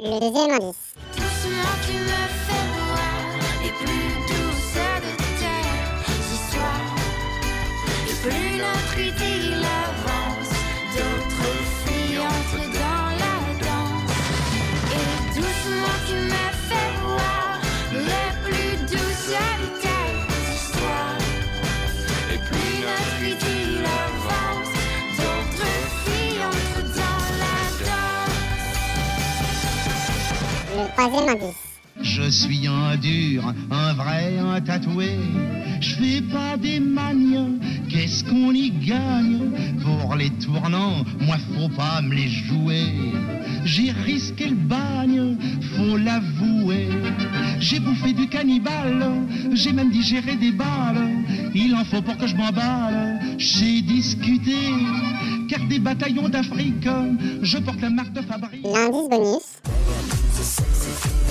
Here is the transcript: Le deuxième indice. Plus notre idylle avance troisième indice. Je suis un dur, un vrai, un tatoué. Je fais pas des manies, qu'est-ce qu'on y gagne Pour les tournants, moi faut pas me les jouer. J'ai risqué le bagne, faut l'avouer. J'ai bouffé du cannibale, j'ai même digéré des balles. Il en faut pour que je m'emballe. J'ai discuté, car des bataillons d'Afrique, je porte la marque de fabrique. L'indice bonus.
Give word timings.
Le 0.00 0.20
deuxième 0.20 0.52
indice. 0.52 0.94
Plus 8.22 8.58
notre 8.58 8.98
idylle 8.98 9.64
avance 9.64 10.17
troisième 30.86 31.28
indice. 31.28 31.68
Je 32.00 32.30
suis 32.30 32.66
un 32.68 32.96
dur, 32.96 33.52
un 33.70 33.92
vrai, 33.94 34.38
un 34.38 34.60
tatoué. 34.60 35.18
Je 35.80 35.94
fais 35.94 36.20
pas 36.22 36.56
des 36.56 36.80
manies, 36.80 37.58
qu'est-ce 37.88 38.24
qu'on 38.24 38.52
y 38.52 38.70
gagne 38.70 39.40
Pour 39.82 40.14
les 40.14 40.30
tournants, 40.30 41.04
moi 41.20 41.36
faut 41.54 41.68
pas 41.68 42.00
me 42.02 42.14
les 42.14 42.28
jouer. 42.28 42.86
J'ai 43.64 43.90
risqué 43.90 44.48
le 44.48 44.56
bagne, 44.56 45.36
faut 45.76 45.96
l'avouer. 45.96 46.88
J'ai 47.60 47.80
bouffé 47.80 48.12
du 48.12 48.28
cannibale, 48.28 49.06
j'ai 49.52 49.72
même 49.72 49.90
digéré 49.90 50.36
des 50.36 50.52
balles. 50.52 51.08
Il 51.54 51.74
en 51.74 51.84
faut 51.84 52.02
pour 52.02 52.16
que 52.16 52.26
je 52.26 52.36
m'emballe. 52.36 53.20
J'ai 53.38 53.82
discuté, 53.82 54.56
car 55.48 55.60
des 55.68 55.78
bataillons 55.78 56.28
d'Afrique, 56.28 56.88
je 57.42 57.58
porte 57.58 57.80
la 57.80 57.90
marque 57.90 58.12
de 58.12 58.22
fabrique. 58.22 58.64
L'indice 58.64 59.08
bonus. 59.08 59.77